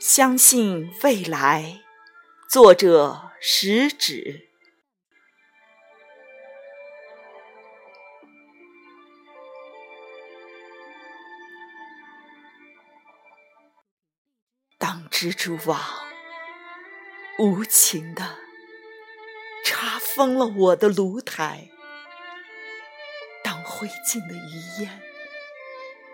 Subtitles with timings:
[0.00, 1.82] 相信未来。
[2.48, 4.48] 作者：食指。
[14.78, 15.78] 当蜘蛛网
[17.38, 18.38] 无情的
[19.62, 21.68] 查封了我的炉台，
[23.44, 25.02] 当灰烬的余烟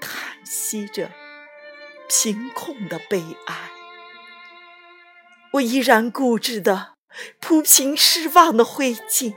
[0.00, 1.12] 叹息着
[2.08, 3.70] 贫困的悲哀，
[5.52, 6.94] 我依然固执的
[7.38, 9.34] 铺平失望的灰烬，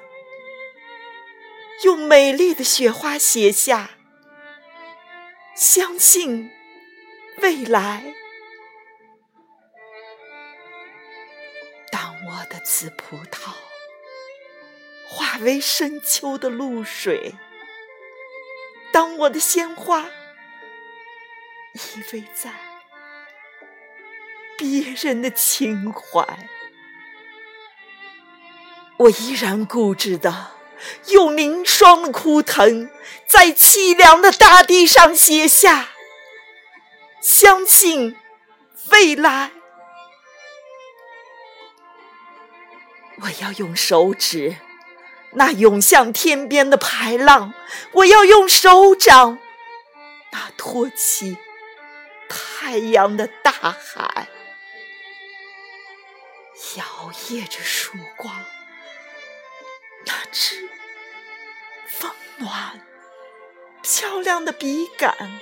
[1.84, 3.92] 用美丽的雪花写下：
[5.56, 6.50] 相信
[7.38, 8.14] 未来。
[11.92, 13.52] 当我的紫葡萄
[15.10, 17.36] 化为深秋的露水，
[18.94, 20.10] 当我的鲜花
[21.74, 22.52] 依偎在
[24.58, 26.50] 别人的情怀，
[28.98, 30.52] 我依然固执的
[31.08, 32.90] 用凝霜的枯藤，
[33.26, 35.90] 在凄凉的大地上写下：
[37.22, 38.18] 相信
[38.92, 39.52] 未来。
[43.22, 44.58] 我要用手指，
[45.34, 47.54] 那涌向天边的排浪；
[47.94, 49.38] 我要用手掌，
[50.32, 51.38] 那托起
[52.64, 54.28] 太阳的大海，
[56.78, 58.46] 摇曳着曙光。
[60.06, 60.70] 那支
[62.02, 62.80] 温暖、
[63.82, 65.42] 漂亮的笔杆，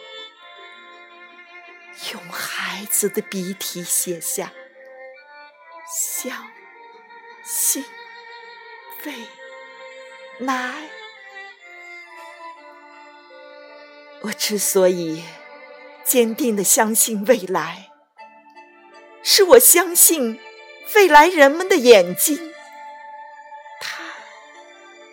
[2.14, 4.54] 用孩子的笔体写下
[5.94, 6.50] 香。
[7.44, 7.83] 信
[9.04, 9.14] 未
[10.39, 10.89] 来，
[14.22, 15.26] 我之所以
[16.09, 17.91] 坚定的相信未来，
[19.21, 20.39] 是我相信
[20.95, 22.52] 未来人们的眼睛，
[23.80, 24.02] 它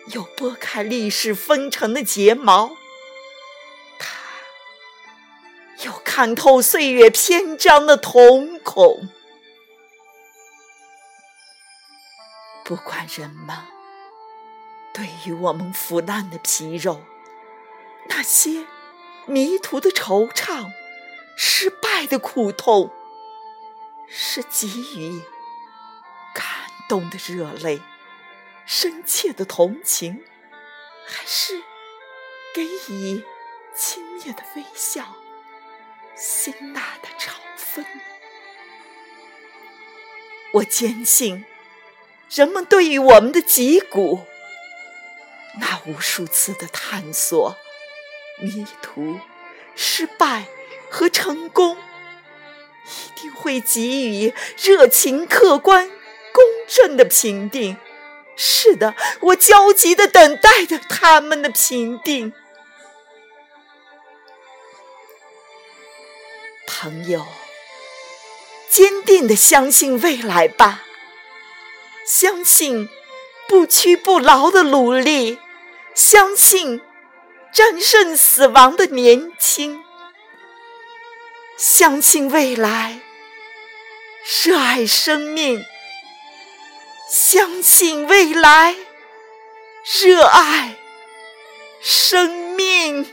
[0.07, 2.71] 有拨开历史风尘的睫毛，
[3.99, 4.07] 它
[5.85, 9.07] 有看透岁月篇章的瞳孔。
[12.65, 13.55] 不管人们
[14.91, 17.03] 对于我们腐烂的皮肉，
[18.09, 18.65] 那些
[19.27, 20.71] 迷途的惆怅，
[21.39, 22.91] 失败的苦痛，
[24.07, 24.67] 是给
[24.99, 25.21] 予
[26.33, 26.45] 感
[26.89, 27.79] 动的热泪，
[28.65, 30.25] 深切的同情，
[31.05, 31.61] 还是
[32.55, 33.23] 给予
[33.75, 35.15] 轻蔑的微笑，
[36.15, 37.85] 辛辣的嘲讽？
[40.53, 41.45] 我坚信。
[42.29, 44.25] 人们对于我们的脊骨，
[45.61, 47.55] 那无数次的探索、
[48.41, 49.17] 迷途、
[49.77, 50.45] 失败
[50.89, 51.77] 和成功，
[52.85, 55.89] 一定会给予热情、客观、
[56.31, 57.77] 公正的评定。
[58.35, 62.33] 是的，我焦急的等待着他们的评定。
[66.67, 67.25] 朋友，
[68.69, 70.83] 坚定的相信未来吧。
[72.05, 72.87] 相信
[73.47, 75.39] 不屈不挠的努力，
[75.95, 76.79] 相信
[77.51, 79.83] 战胜死亡的年轻，
[81.57, 82.99] 相信未来，
[84.43, 85.65] 热爱生命，
[87.09, 88.75] 相信未来，
[90.03, 90.75] 热爱
[91.81, 93.11] 生命。